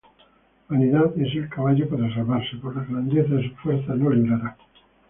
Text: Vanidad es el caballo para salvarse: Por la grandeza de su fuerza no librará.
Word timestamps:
Vanidad 0.67 1.13
es 1.19 1.31
el 1.35 1.47
caballo 1.47 1.87
para 1.87 2.11
salvarse: 2.15 2.57
Por 2.57 2.75
la 2.75 2.83
grandeza 2.85 3.35
de 3.35 3.47
su 3.47 3.55
fuerza 3.57 3.93
no 3.93 4.09
librará. 4.09 4.57